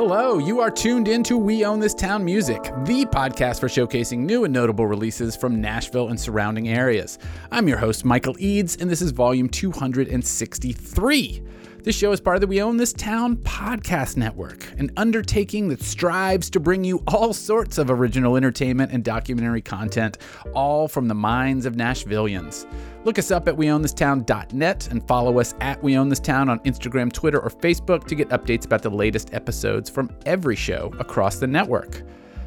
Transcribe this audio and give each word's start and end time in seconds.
Hello, 0.00 0.38
you 0.38 0.60
are 0.60 0.70
tuned 0.70 1.08
into 1.08 1.36
We 1.36 1.64
Own 1.64 1.80
This 1.80 1.92
Town 1.92 2.24
Music, 2.24 2.62
the 2.84 3.04
podcast 3.06 3.58
for 3.58 3.66
showcasing 3.66 4.18
new 4.18 4.44
and 4.44 4.54
notable 4.54 4.86
releases 4.86 5.34
from 5.34 5.60
Nashville 5.60 6.10
and 6.10 6.20
surrounding 6.20 6.68
areas. 6.68 7.18
I'm 7.50 7.66
your 7.66 7.78
host, 7.78 8.04
Michael 8.04 8.36
Eads, 8.38 8.76
and 8.76 8.88
this 8.88 9.02
is 9.02 9.10
volume 9.10 9.48
263. 9.48 11.42
This 11.88 11.96
show 11.96 12.12
is 12.12 12.20
part 12.20 12.36
of 12.36 12.42
the 12.42 12.46
We 12.46 12.60
Own 12.60 12.76
This 12.76 12.92
Town 12.92 13.38
podcast 13.38 14.18
network, 14.18 14.70
an 14.76 14.90
undertaking 14.98 15.68
that 15.68 15.80
strives 15.80 16.50
to 16.50 16.60
bring 16.60 16.84
you 16.84 17.02
all 17.08 17.32
sorts 17.32 17.78
of 17.78 17.90
original 17.90 18.36
entertainment 18.36 18.92
and 18.92 19.02
documentary 19.02 19.62
content, 19.62 20.18
all 20.52 20.86
from 20.86 21.08
the 21.08 21.14
minds 21.14 21.64
of 21.64 21.76
Nashvillians. 21.76 22.70
Look 23.06 23.18
us 23.18 23.30
up 23.30 23.48
at 23.48 23.56
weownthistown.net 23.56 24.88
and 24.90 25.08
follow 25.08 25.40
us 25.40 25.54
at 25.62 25.82
We 25.82 25.96
Own 25.96 26.10
This 26.10 26.20
Town 26.20 26.50
on 26.50 26.58
Instagram, 26.58 27.10
Twitter, 27.10 27.40
or 27.40 27.48
Facebook 27.48 28.06
to 28.08 28.14
get 28.14 28.28
updates 28.28 28.66
about 28.66 28.82
the 28.82 28.90
latest 28.90 29.32
episodes 29.32 29.88
from 29.88 30.14
every 30.26 30.56
show 30.56 30.92
across 30.98 31.38
the 31.38 31.46
network. 31.46 32.02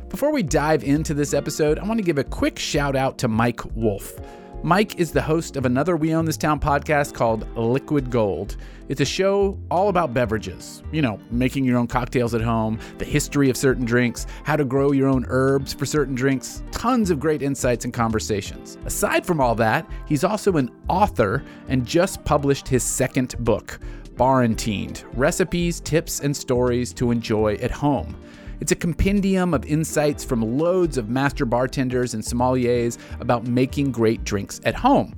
Before 0.10 0.32
we 0.32 0.44
dive 0.44 0.84
into 0.84 1.16
this 1.16 1.34
episode, 1.34 1.80
I 1.80 1.86
want 1.86 1.98
to 1.98 2.04
give 2.04 2.20
a 2.20 2.24
quick 2.24 2.60
shout 2.60 2.96
out 2.96 3.18
to 3.18 3.28
Mike 3.28 3.62
Wolf. 3.76 4.20
Mike 4.64 5.00
is 5.00 5.12
the 5.12 5.22
host 5.22 5.56
of 5.56 5.66
another 5.66 5.98
We 5.98 6.14
Own 6.14 6.24
This 6.24 6.38
Town 6.38 6.60
podcast 6.60 7.16
called 7.16 7.48
Liquid 7.58 8.12
Gold. 8.12 8.58
It's 8.90 9.02
a 9.02 9.06
show 9.06 9.58
all 9.72 9.90
about 9.90 10.14
beverages, 10.14 10.84
you 10.92 11.02
know, 11.02 11.20
making 11.32 11.66
your 11.66 11.80
own 11.80 11.88
cocktails 11.88 12.36
at 12.36 12.42
home, 12.42 12.80
the 13.00 13.06
history 13.06 13.50
of 13.50 13.58
certain 13.58 13.86
drinks, 13.86 14.28
how 14.44 14.56
to 14.56 14.64
grow 14.64 14.92
your 14.92 15.08
own 15.08 15.26
herbs 15.30 15.74
for 15.74 15.88
certain 15.88 16.14
drinks, 16.14 16.62
tons 16.70 17.10
of 17.10 17.20
great 17.20 17.42
insights 17.42 17.86
and 17.86 17.94
conversations. 17.94 18.78
Aside 18.86 19.26
from 19.26 19.42
all 19.42 19.56
that, 19.56 19.90
he's 20.06 20.24
also 20.24 20.56
an 20.58 20.70
author 20.88 21.44
and 21.68 21.84
just 21.84 22.24
published 22.24 22.68
his 22.68 22.84
second 22.84 23.34
book, 23.40 23.80
Barantined 24.14 25.06
Recipes, 25.14 25.80
Tips, 25.80 26.20
and 26.20 26.38
Stories 26.38 26.94
to 26.94 27.10
Enjoy 27.10 27.56
at 27.56 27.72
Home. 27.72 28.16
It's 28.62 28.72
a 28.72 28.76
compendium 28.76 29.56
of 29.56 29.66
insights 29.66 30.24
from 30.24 30.60
loads 30.60 31.00
of 31.00 31.10
master 31.10 31.46
bartenders 31.46 32.14
and 32.14 32.24
sommeliers 32.24 33.00
about 33.20 33.48
making 33.48 33.92
great 33.92 34.24
drinks 34.24 34.62
at 34.64 34.76
home. 34.76 35.18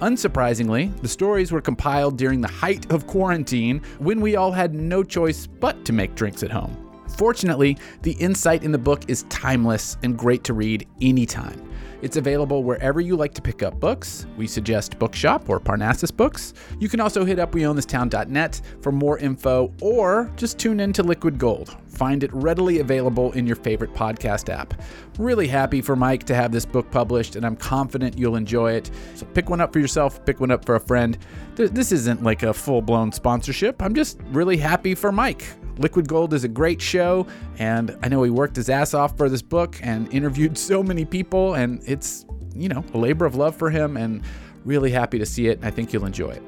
Unsurprisingly, 0.00 0.94
the 1.00 1.08
stories 1.08 1.52
were 1.52 1.62
compiled 1.62 2.18
during 2.18 2.42
the 2.42 2.48
height 2.48 2.92
of 2.92 3.06
quarantine 3.06 3.80
when 3.98 4.20
we 4.20 4.36
all 4.36 4.52
had 4.52 4.74
no 4.74 5.02
choice 5.02 5.46
but 5.46 5.86
to 5.86 5.94
make 5.94 6.14
drinks 6.14 6.42
at 6.42 6.50
home. 6.50 6.76
Fortunately, 7.16 7.78
the 8.02 8.12
insight 8.12 8.62
in 8.62 8.72
the 8.72 8.78
book 8.78 9.04
is 9.08 9.22
timeless 9.30 9.96
and 10.02 10.18
great 10.18 10.44
to 10.44 10.52
read 10.52 10.86
anytime. 11.00 11.71
It's 12.02 12.16
available 12.16 12.64
wherever 12.64 13.00
you 13.00 13.16
like 13.16 13.32
to 13.34 13.42
pick 13.42 13.62
up 13.62 13.78
books. 13.78 14.26
We 14.36 14.48
suggest 14.48 14.98
Bookshop 14.98 15.48
or 15.48 15.60
Parnassus 15.60 16.10
Books. 16.10 16.52
You 16.80 16.88
can 16.88 17.00
also 17.00 17.24
hit 17.24 17.38
up 17.38 17.52
weownthistown.net 17.52 18.60
for 18.80 18.90
more 18.90 19.18
info 19.18 19.72
or 19.80 20.30
just 20.36 20.58
tune 20.58 20.80
in 20.80 20.92
to 20.94 21.04
Liquid 21.04 21.38
Gold. 21.38 21.76
Find 21.86 22.24
it 22.24 22.32
readily 22.34 22.80
available 22.80 23.30
in 23.32 23.46
your 23.46 23.54
favorite 23.54 23.94
podcast 23.94 24.52
app. 24.52 24.74
Really 25.18 25.46
happy 25.46 25.80
for 25.80 25.94
Mike 25.94 26.24
to 26.24 26.34
have 26.34 26.50
this 26.50 26.66
book 26.66 26.90
published, 26.90 27.36
and 27.36 27.46
I'm 27.46 27.54
confident 27.54 28.18
you'll 28.18 28.36
enjoy 28.36 28.72
it. 28.72 28.90
So 29.14 29.24
pick 29.26 29.48
one 29.48 29.60
up 29.60 29.72
for 29.72 29.78
yourself, 29.78 30.24
pick 30.24 30.40
one 30.40 30.50
up 30.50 30.64
for 30.64 30.74
a 30.74 30.80
friend. 30.80 31.16
This 31.54 31.92
isn't 31.92 32.24
like 32.24 32.42
a 32.42 32.52
full 32.52 32.82
blown 32.82 33.12
sponsorship. 33.12 33.80
I'm 33.80 33.94
just 33.94 34.18
really 34.32 34.56
happy 34.56 34.94
for 34.96 35.12
Mike. 35.12 35.44
Liquid 35.82 36.06
Gold 36.06 36.32
is 36.32 36.44
a 36.44 36.48
great 36.48 36.80
show, 36.80 37.26
and 37.58 37.98
I 38.02 38.08
know 38.08 38.22
he 38.22 38.30
worked 38.30 38.54
his 38.54 38.68
ass 38.68 38.94
off 38.94 39.16
for 39.16 39.28
this 39.28 39.42
book 39.42 39.76
and 39.82 40.12
interviewed 40.14 40.56
so 40.56 40.80
many 40.80 41.04
people, 41.04 41.54
and 41.54 41.82
it's, 41.84 42.24
you 42.54 42.68
know, 42.68 42.84
a 42.94 42.98
labor 42.98 43.26
of 43.26 43.34
love 43.34 43.56
for 43.56 43.68
him, 43.68 43.96
and 43.96 44.22
really 44.64 44.92
happy 44.92 45.18
to 45.18 45.26
see 45.26 45.48
it. 45.48 45.58
I 45.62 45.72
think 45.72 45.92
you'll 45.92 46.06
enjoy 46.06 46.30
it. 46.30 46.42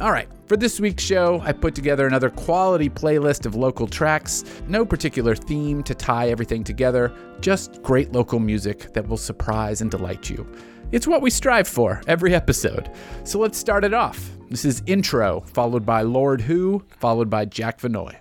All 0.00 0.10
right, 0.10 0.26
for 0.46 0.56
this 0.56 0.80
week's 0.80 1.04
show, 1.04 1.42
I 1.44 1.52
put 1.52 1.74
together 1.74 2.06
another 2.06 2.30
quality 2.30 2.88
playlist 2.88 3.44
of 3.44 3.54
local 3.54 3.86
tracks. 3.86 4.42
No 4.66 4.86
particular 4.86 5.36
theme 5.36 5.82
to 5.82 5.94
tie 5.94 6.30
everything 6.30 6.64
together, 6.64 7.14
just 7.42 7.82
great 7.82 8.12
local 8.12 8.40
music 8.40 8.94
that 8.94 9.06
will 9.06 9.18
surprise 9.18 9.82
and 9.82 9.90
delight 9.90 10.30
you. 10.30 10.50
It's 10.92 11.06
what 11.06 11.20
we 11.20 11.28
strive 11.28 11.68
for 11.68 12.00
every 12.06 12.34
episode. 12.34 12.90
So 13.24 13.38
let's 13.38 13.58
start 13.58 13.84
it 13.84 13.92
off. 13.92 14.30
This 14.48 14.64
is 14.64 14.82
Intro, 14.86 15.42
followed 15.42 15.84
by 15.84 16.02
Lord 16.02 16.40
Who, 16.40 16.82
followed 16.98 17.28
by 17.28 17.44
Jack 17.44 17.78
Vanoy. 17.78 18.16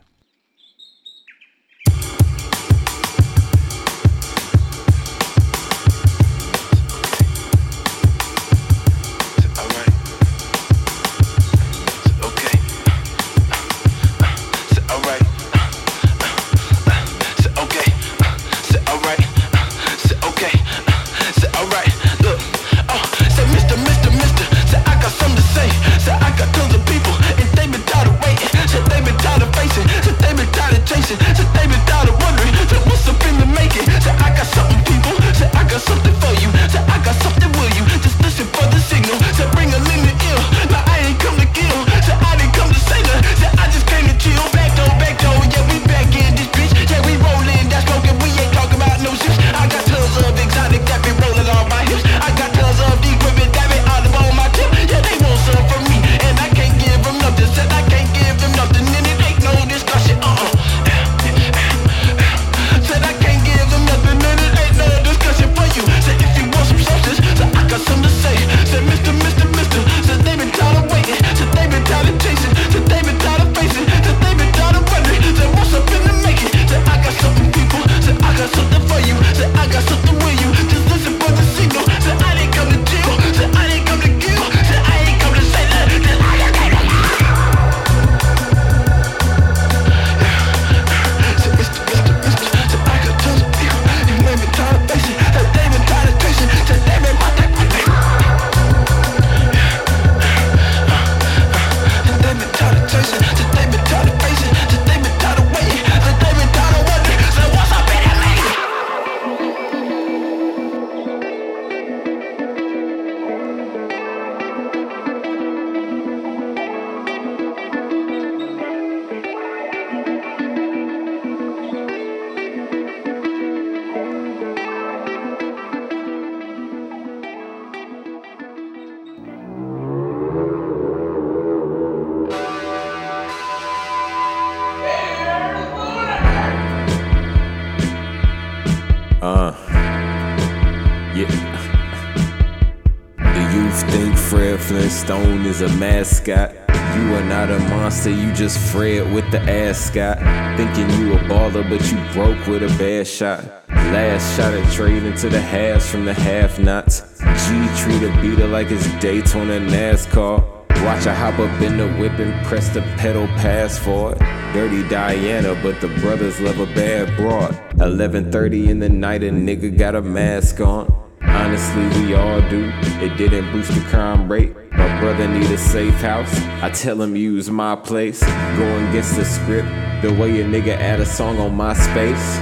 A 145.61 145.69
mascot. 145.77 146.55
You 146.95 147.13
are 147.13 147.23
not 147.23 147.51
a 147.51 147.59
monster, 147.69 148.09
you 148.09 148.33
just 148.33 148.57
Fred 148.71 149.13
with 149.13 149.29
the 149.29 149.39
ascot. 149.41 150.17
Thinking 150.57 150.89
you 150.97 151.13
a 151.13 151.17
baller, 151.19 151.61
but 151.69 151.91
you 151.91 151.99
broke 152.13 152.47
with 152.47 152.63
a 152.63 152.77
bad 152.79 153.05
shot. 153.05 153.43
Last 153.69 154.35
shot 154.35 154.55
at 154.55 154.73
trade 154.73 155.03
into 155.03 155.29
the 155.29 155.39
halves 155.39 155.87
from 155.87 156.05
the 156.05 156.15
half 156.15 156.57
nots. 156.57 157.19
G 157.19 157.67
treat 157.77 158.01
a 158.01 158.09
beater 158.21 158.47
like 158.47 158.71
it's 158.71 158.91
Daytona 158.99 159.59
NASCAR. 159.59 160.41
Watch 160.83 161.05
I 161.05 161.13
hop 161.13 161.37
up 161.37 161.61
in 161.61 161.77
the 161.77 161.89
whip 161.99 162.17
and 162.17 162.43
press 162.47 162.69
the 162.69 162.81
pedal 162.97 163.27
pass 163.27 163.77
for 163.77 164.13
it. 164.13 164.19
Dirty 164.53 164.81
Diana, 164.89 165.53
but 165.61 165.79
the 165.79 165.89
brothers 165.99 166.39
love 166.39 166.59
a 166.59 166.65
bad 166.73 167.15
broad. 167.17 167.53
11:30 167.77 168.67
in 168.67 168.79
the 168.79 168.89
night, 168.89 169.21
a 169.21 169.29
nigga 169.29 169.77
got 169.77 169.93
a 169.93 170.01
mask 170.01 170.59
on. 170.59 170.91
Honestly, 171.21 171.87
we 171.99 172.15
all 172.15 172.41
do. 172.49 172.71
It 172.99 173.15
didn't 173.15 173.51
boost 173.51 173.71
the 173.75 173.81
crime 173.81 174.27
rate. 174.31 174.55
Brother 175.01 175.27
need 175.27 175.49
a 175.49 175.57
safe 175.57 175.95
house. 175.95 176.31
I 176.61 176.69
tell 176.69 177.01
him 177.01 177.15
use 177.15 177.49
my 177.49 177.75
place. 177.75 178.21
Going 178.21 178.85
against 178.89 179.15
the 179.15 179.25
script. 179.25 179.67
The 180.03 180.13
way 180.13 180.41
a 180.41 180.45
nigga 180.45 180.77
add 180.77 180.99
a 180.99 181.07
song 181.07 181.39
on 181.39 181.55
my 181.55 181.73
space. 181.73 182.37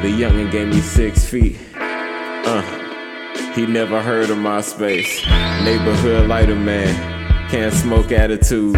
The 0.00 0.08
youngin' 0.08 0.50
gave 0.50 0.68
me 0.68 0.80
six 0.80 1.26
feet. 1.26 1.58
Uh, 1.76 2.62
he 3.52 3.66
never 3.66 4.00
heard 4.00 4.30
of 4.30 4.38
my 4.38 4.62
space. 4.62 5.26
Neighborhood 5.62 6.26
lighter 6.26 6.56
man, 6.56 7.50
can't 7.50 7.74
smoke 7.74 8.12
attitude. 8.12 8.74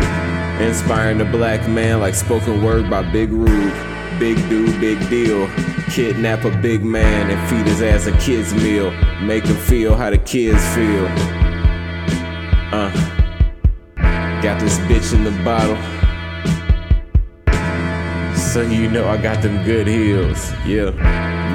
Inspiring 0.61 1.19
the 1.19 1.27
black 1.27 1.69
man 1.69 2.01
like 2.01 2.17
spoken 2.17 2.61
word 2.61 2.91
by 2.91 3.09
Big 3.13 3.31
Rude. 3.31 3.73
Big 4.19 4.37
dude, 4.49 4.81
big 4.81 4.99
deal. 5.09 5.49
Kidnap 5.91 6.45
a 6.45 6.51
big 6.61 6.83
man 6.83 7.31
and 7.31 7.49
feed 7.49 7.69
his 7.69 7.83
ass 7.83 8.09
a 8.09 8.19
kid's 8.19 8.53
meal. 8.53 8.91
Make 9.23 9.45
him 9.47 9.55
feel 9.55 9.95
how 9.95 10.11
the 10.11 10.19
kids 10.19 10.67
feel. 10.75 11.44
Uh, 12.75 12.91
got 14.43 14.61
this 14.61 14.79
bitch 14.89 15.15
in 15.15 15.23
the 15.23 15.31
bottle. 15.45 15.77
So 18.37 18.63
you 18.63 18.91
know 18.91 19.07
I 19.09 19.17
got 19.17 19.43
them 19.45 19.65
good 19.65 19.87
heels. 19.87 20.53
Yeah. 20.67 20.91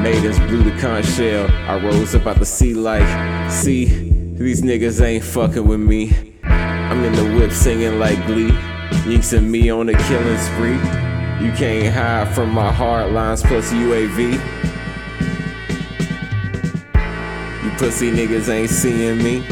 Maidens 0.01 0.39
blew 0.39 0.63
the 0.63 0.79
conch 0.79 1.05
shell. 1.07 1.51
I 1.67 1.77
rose 1.83 2.15
up 2.15 2.25
out 2.25 2.39
the 2.39 2.45
sea 2.45 2.73
like, 2.73 3.03
see, 3.51 3.85
these 4.33 4.61
niggas 4.61 5.01
ain't 5.01 5.25
fucking 5.25 5.67
with 5.67 5.81
me. 5.81 6.37
I'm 6.43 7.03
in 7.03 7.11
the 7.11 7.37
whip 7.37 7.51
singing 7.51 7.99
like 7.99 8.25
glee. 8.25 8.51
Yinks 9.03 9.37
and 9.37 9.51
me 9.51 9.69
on 9.69 9.89
a 9.89 9.97
killing 10.07 10.37
spree. 10.37 10.79
You 11.45 11.51
can't 11.51 11.93
hide 11.93 12.33
from 12.33 12.49
my 12.51 12.71
hard 12.71 13.11
lines 13.11 13.43
plus 13.43 13.73
UAV. 13.73 14.35
You 17.63 17.69
pussy 17.71 18.09
niggas 18.09 18.47
ain't 18.47 18.69
seeing 18.69 19.17
me. 19.17 19.43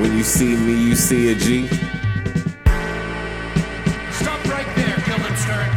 When 0.00 0.16
you 0.16 0.22
see 0.22 0.56
me, 0.56 0.72
you 0.82 0.94
see 0.94 1.30
a 1.30 1.34
G. 1.34 1.66
Stop 4.10 4.42
right 4.46 4.66
there, 4.74 4.96
Guildenstern. 5.04 5.70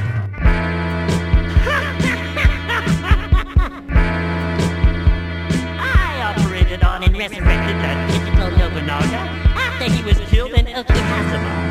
I 5.77 6.33
operated 6.37 6.83
on 6.83 7.03
and 7.03 7.17
resurrected 7.17 7.75
the 7.83 7.93
digital 8.13 8.49
Nobunaga 8.57 9.21
after 9.55 9.91
he 9.91 10.01
was 10.03 10.17
killed 10.29 10.51
in 10.51 10.67
Okinawa. 10.67 10.83
Ten 10.93 11.62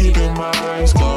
keeping 0.00 0.32
my 0.32 0.50
eyes 0.70 0.94
closed, 0.94 1.09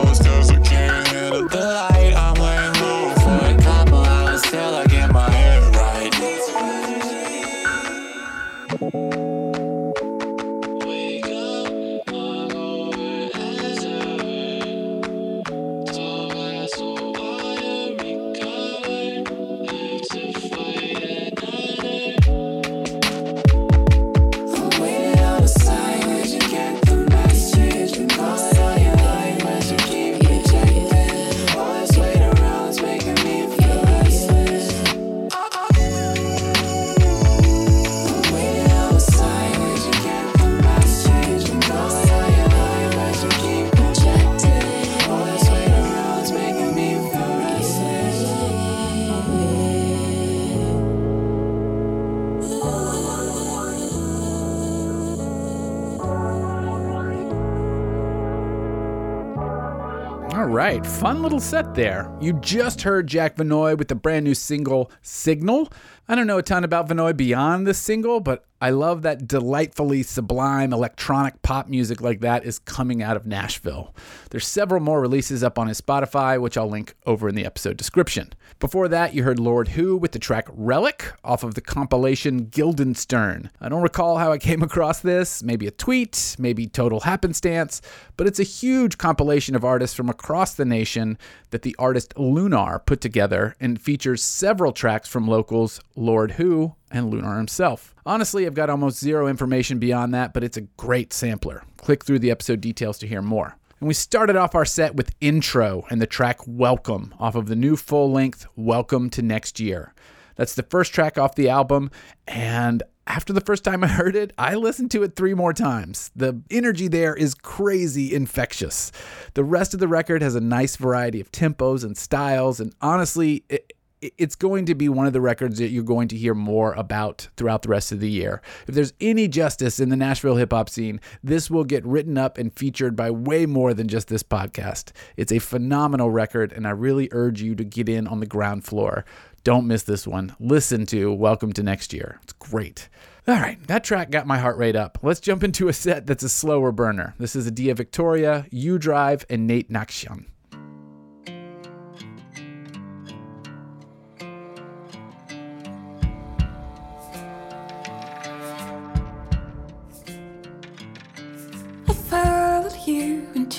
fun 61.13 61.21
little 61.21 61.39
set 61.39 61.75
there. 61.75 62.11
You 62.19 62.33
just 62.33 62.81
heard 62.81 63.05
Jack 63.05 63.35
Vanoy 63.35 63.77
with 63.77 63.87
the 63.87 63.93
brand 63.93 64.25
new 64.25 64.33
single 64.33 64.89
Signal. 65.03 65.69
I 66.07 66.15
don't 66.15 66.25
know 66.25 66.39
a 66.39 66.43
ton 66.43 66.63
about 66.63 66.89
Vanoy 66.89 67.15
beyond 67.15 67.67
this 67.67 67.77
single, 67.77 68.19
but 68.19 68.45
I 68.63 68.69
love 68.69 69.01
that 69.01 69.27
delightfully 69.27 70.03
sublime 70.03 70.71
electronic 70.71 71.41
pop 71.41 71.67
music 71.67 71.99
like 71.99 72.21
that 72.21 72.45
is 72.45 72.59
coming 72.59 73.03
out 73.03 73.17
of 73.17 73.25
Nashville. 73.25 73.93
There's 74.29 74.47
several 74.47 74.79
more 74.79 75.01
releases 75.01 75.43
up 75.43 75.59
on 75.59 75.67
his 75.67 75.81
Spotify, 75.81 76.39
which 76.39 76.55
I'll 76.55 76.69
link 76.69 76.95
over 77.05 77.27
in 77.27 77.35
the 77.35 77.45
episode 77.45 77.75
description. 77.75 78.31
Before 78.59 78.87
that, 78.87 79.13
you 79.13 79.23
heard 79.23 79.37
Lord 79.37 79.67
Who 79.67 79.97
with 79.97 80.13
the 80.13 80.19
track 80.19 80.47
Relic 80.49 81.11
off 81.25 81.43
of 81.43 81.55
the 81.55 81.61
compilation 81.61 82.45
Guildenstern. 82.45 83.51
I 83.59 83.67
don't 83.67 83.81
recall 83.81 84.17
how 84.17 84.31
I 84.31 84.37
came 84.37 84.63
across 84.63 85.01
this, 85.01 85.43
maybe 85.43 85.67
a 85.67 85.71
tweet, 85.71 86.37
maybe 86.39 86.65
total 86.65 87.01
happenstance, 87.01 87.81
but 88.15 88.27
it's 88.27 88.39
a 88.39 88.43
huge 88.43 88.97
compilation 88.97 89.57
of 89.57 89.65
artists 89.65 89.93
from 89.93 90.07
across 90.07 90.53
the 90.53 90.63
nation 90.63 91.17
that 91.49 91.63
the 91.63 91.75
artist 91.77 92.17
Lunar 92.17 92.79
put 92.79 93.01
together 93.01 93.57
and 93.59 93.81
features 93.81 94.23
several 94.23 94.71
tracks 94.71 95.09
from 95.09 95.27
locals 95.27 95.81
Lord 95.97 96.31
Who 96.31 96.75
and 96.93 97.09
Lunar 97.09 97.37
himself. 97.37 97.93
Honestly, 98.05 98.45
I've 98.45 98.53
got 98.53 98.69
almost 98.69 98.99
zero 98.99 99.27
information 99.27 99.79
beyond 99.79 100.13
that, 100.13 100.33
but 100.33 100.43
it's 100.43 100.57
a 100.57 100.61
great 100.61 101.11
sampler. 101.11 101.63
Click 101.77 102.05
through 102.05 102.19
the 102.19 102.31
episode 102.31 102.61
details 102.61 102.97
to 102.99 103.07
hear 103.07 103.21
more. 103.21 103.57
And 103.79 103.87
we 103.89 103.93
started 103.93 104.37
off 104.37 104.55
our 104.55 104.63
set 104.63 104.95
with 104.95 105.13
Intro 105.19 105.85
and 105.89 106.01
the 106.01 106.07
track 106.07 106.39
Welcome 106.47 107.13
off 107.19 107.35
of 107.35 107.47
the 107.47 107.55
new 107.55 107.75
full 107.75 108.11
length 108.11 108.45
Welcome 108.55 109.09
to 109.09 109.21
Next 109.21 109.59
Year. 109.59 109.93
That's 110.35 110.55
the 110.55 110.63
first 110.63 110.93
track 110.93 111.17
off 111.17 111.35
the 111.35 111.49
album, 111.49 111.91
and 112.27 112.81
after 113.05 113.33
the 113.33 113.41
first 113.41 113.63
time 113.63 113.83
I 113.83 113.87
heard 113.87 114.15
it, 114.15 114.31
I 114.37 114.55
listened 114.55 114.89
to 114.91 115.03
it 115.03 115.15
three 115.15 115.33
more 115.33 115.53
times. 115.53 116.09
The 116.15 116.41
energy 116.49 116.87
there 116.87 117.13
is 117.13 117.35
crazy 117.35 118.13
infectious. 118.13 118.91
The 119.33 119.43
rest 119.43 119.73
of 119.73 119.79
the 119.79 119.87
record 119.87 120.21
has 120.21 120.35
a 120.35 120.41
nice 120.41 120.77
variety 120.77 121.19
of 121.19 121.31
tempos 121.31 121.83
and 121.83 121.97
styles, 121.97 122.59
and 122.59 122.73
honestly, 122.81 123.43
it, 123.49 123.72
it's 124.17 124.35
going 124.35 124.65
to 124.65 124.75
be 124.75 124.89
one 124.89 125.07
of 125.07 125.13
the 125.13 125.21
records 125.21 125.59
that 125.59 125.69
you're 125.69 125.83
going 125.83 126.07
to 126.09 126.17
hear 126.17 126.33
more 126.33 126.73
about 126.73 127.27
throughout 127.37 127.61
the 127.61 127.69
rest 127.69 127.91
of 127.91 127.99
the 127.99 128.09
year. 128.09 128.41
If 128.67 128.75
there's 128.75 128.93
any 128.99 129.27
justice 129.27 129.79
in 129.79 129.89
the 129.89 129.95
Nashville 129.95 130.35
hip 130.35 130.51
hop 130.51 130.69
scene, 130.69 130.99
this 131.23 131.49
will 131.49 131.63
get 131.63 131.85
written 131.85 132.17
up 132.17 132.37
and 132.37 132.53
featured 132.53 132.95
by 132.95 133.11
way 133.11 133.45
more 133.45 133.73
than 133.73 133.87
just 133.87 134.07
this 134.07 134.23
podcast. 134.23 134.91
It's 135.17 135.31
a 135.31 135.39
phenomenal 135.39 136.11
record, 136.11 136.51
and 136.51 136.67
I 136.67 136.71
really 136.71 137.09
urge 137.11 137.41
you 137.41 137.55
to 137.55 137.63
get 137.63 137.89
in 137.89 138.07
on 138.07 138.19
the 138.19 138.25
ground 138.25 138.65
floor. 138.65 139.05
Don't 139.43 139.67
miss 139.67 139.83
this 139.83 140.07
one. 140.07 140.35
Listen 140.39 140.85
to 140.87 141.11
Welcome 141.11 141.53
to 141.53 141.63
Next 141.63 141.93
Year. 141.93 142.19
It's 142.23 142.33
great. 142.33 142.89
All 143.27 143.35
right, 143.35 143.61
that 143.67 143.83
track 143.83 144.09
got 144.09 144.27
my 144.27 144.37
heart 144.37 144.57
rate 144.57 144.75
up. 144.75 144.97
Let's 145.01 145.19
jump 145.21 145.43
into 145.43 145.69
a 145.69 145.73
set 145.73 146.07
that's 146.07 146.23
a 146.23 146.29
slower 146.29 146.71
burner. 146.71 147.15
This 147.19 147.35
is 147.35 147.47
Adia 147.47 147.73
Victoria, 147.73 148.45
U 148.51 148.77
Drive, 148.77 149.25
and 149.29 149.47
Nate 149.47 149.69
Nakshian. 149.69 150.25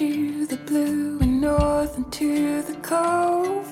Into 0.01 0.47
the 0.47 0.57
blue 0.57 1.21
and 1.21 1.41
north 1.41 1.97
into 1.97 2.63
the 2.63 2.75
cold. 2.83 3.65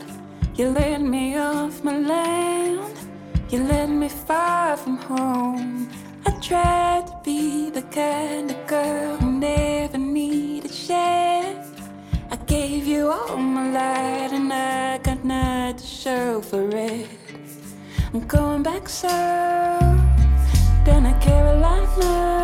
You 0.54 0.68
led 0.68 1.02
me 1.02 1.36
off 1.36 1.82
my 1.82 1.98
land. 1.98 2.96
You 3.50 3.64
led 3.64 3.90
me 3.90 4.08
far 4.08 4.76
from 4.76 4.98
home. 4.98 5.88
I 6.24 6.30
tried 6.40 7.06
to 7.08 7.20
be 7.24 7.70
the 7.70 7.82
kind 7.82 8.50
of 8.52 8.66
girl 8.68 9.16
who 9.16 9.32
never 9.32 9.98
needed 9.98 10.72
share. 10.72 11.64
I 12.30 12.36
gave 12.46 12.86
you 12.86 13.10
all 13.10 13.36
my 13.36 13.72
light 13.72 14.32
and 14.32 14.52
I 14.52 14.98
got 14.98 15.24
nothing 15.24 15.76
to 15.78 15.86
show 15.86 16.40
for 16.40 16.68
it. 16.72 17.08
I'm 18.14 18.26
going 18.28 18.62
back 18.62 18.88
south, 18.88 19.82
down 20.84 21.02
to 21.02 21.18
Carolina. 21.20 22.41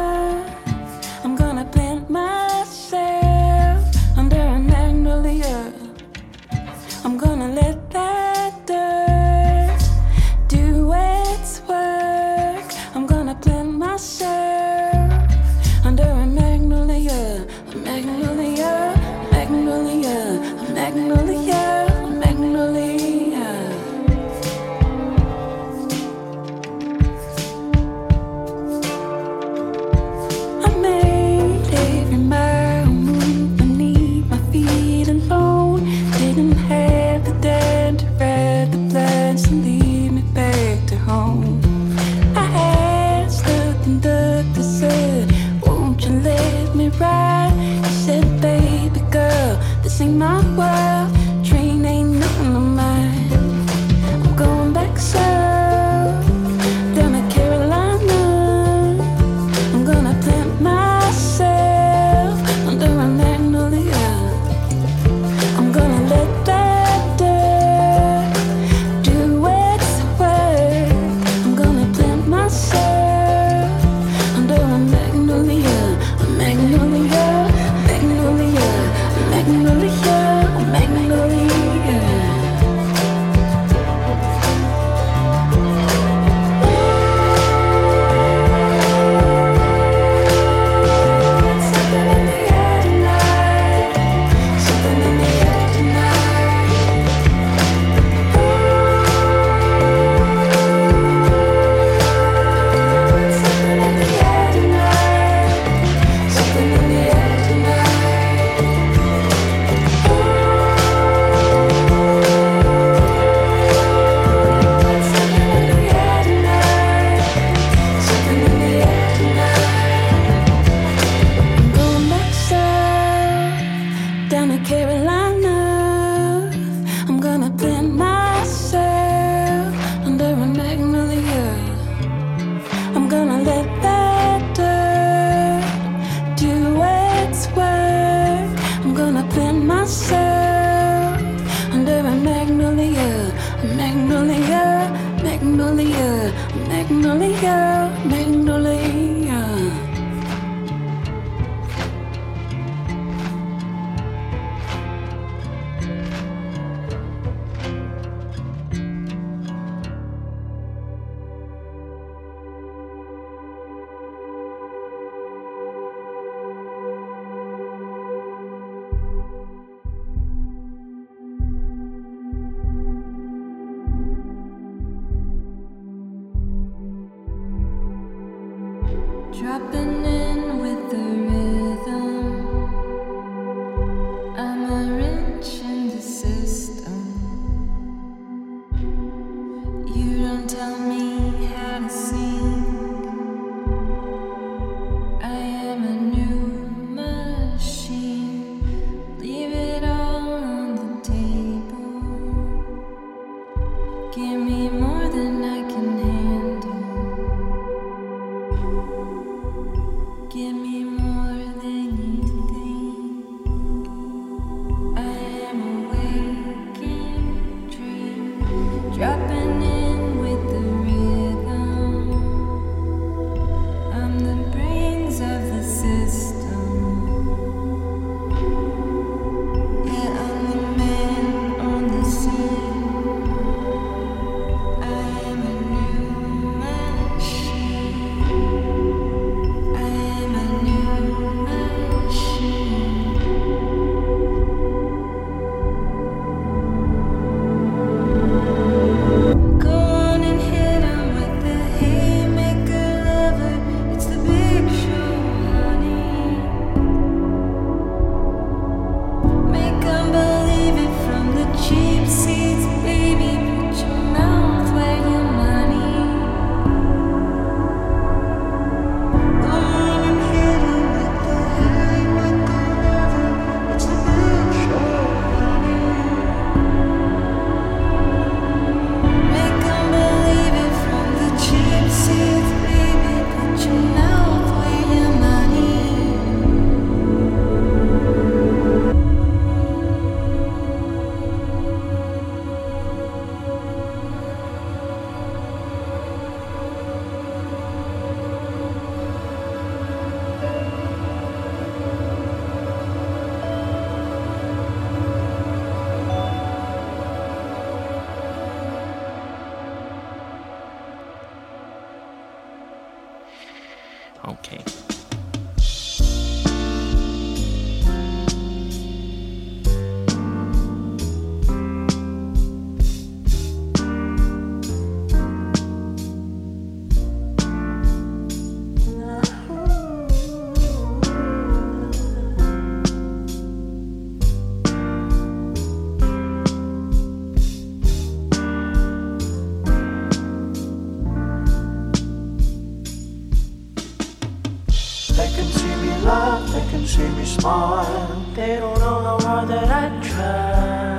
Smile. 347.48 348.24
They 348.34 348.56
don't 348.60 348.78
know 348.78 348.98
how 349.06 349.18
hard 349.26 349.48
that 349.48 349.68
I 349.82 349.84
try. 350.10 350.98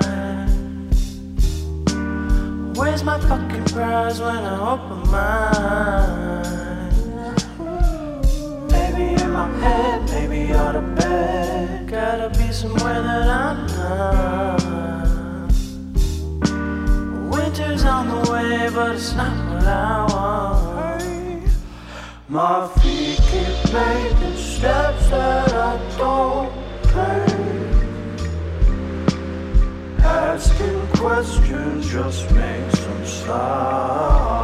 Where's 2.77 3.03
my 3.03 3.19
fucking 3.29 3.65
prize 3.65 4.19
when 4.19 4.43
I 4.53 4.55
open 4.73 5.01
mine? 5.15 6.89
Maybe 8.73 9.05
in 9.21 9.31
my 9.31 9.47
head, 9.63 9.97
maybe 10.13 10.39
out 10.53 10.75
of 10.75 10.85
bed. 10.95 11.87
Gotta 11.87 12.29
be 12.39 12.47
somewhere 12.51 13.01
that 13.09 13.27
I'm 13.45 13.59
not. 13.77 14.59
Winter's 17.31 17.83
on 17.95 18.03
the 18.13 18.19
way, 18.31 18.69
but 18.73 18.95
it's 18.95 19.13
not 19.15 19.35
what 19.49 19.67
I 19.67 20.05
want. 20.13 20.39
My 22.29 22.67
feet 22.79 23.19
keep 23.29 23.73
making 23.73 24.37
steps 24.37 25.09
that 25.09 25.51
I 25.51 25.79
don't 25.97 26.28
Asking 30.39 30.87
questions 30.95 31.91
just 31.91 32.31
makes 32.31 32.79
them 32.79 33.05
stop. 33.05 34.38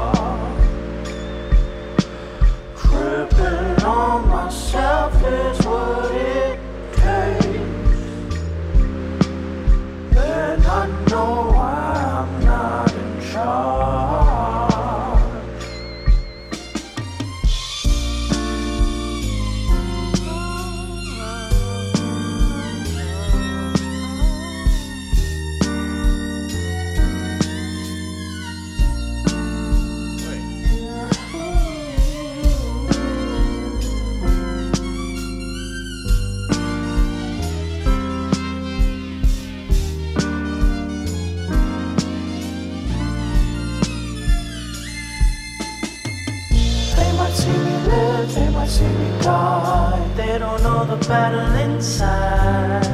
They 50.15 50.39
don't 50.39 50.63
know 50.63 50.85
the 50.85 50.95
battle 51.07 51.53
inside. 51.55 52.85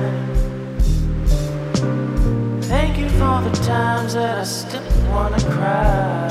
Thank 2.63 2.97
you 2.97 3.09
for 3.09 3.41
the 3.47 3.51
times 3.63 4.15
that 4.15 4.39
I 4.39 4.43
still 4.43 4.81
wanna 5.11 5.39
cry. 5.39 6.29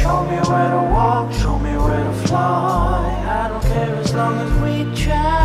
Show 0.00 0.22
me 0.26 0.36
where 0.48 0.70
to 0.70 0.82
walk, 0.94 1.32
show 1.32 1.58
me 1.58 1.76
where 1.76 2.04
to 2.04 2.12
fly. 2.28 3.24
I 3.28 3.48
don't 3.48 3.62
care 3.62 3.96
as 3.96 4.14
long 4.14 4.38
as 4.38 4.52
we 4.62 4.94
try. 4.94 5.41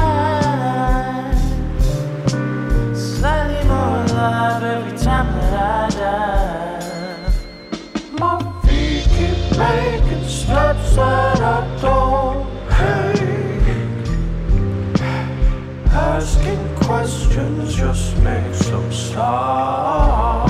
Just 17.70 18.18
make 18.18 18.54
some 18.56 18.92
stop. 18.92 20.50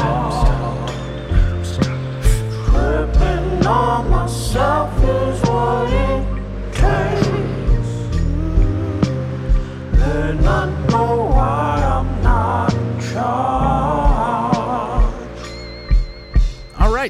Tripping 2.65 3.67
on 3.67 3.96